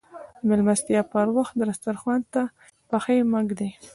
د 0.39 0.41
ميلمستيا 0.49 1.01
پر 1.13 1.27
وخت 1.37 1.53
دسترخوان 1.59 2.21
ته 2.33 2.41
پښې 2.89 3.17
مه 3.31 3.39
ږدئ. 3.49 3.71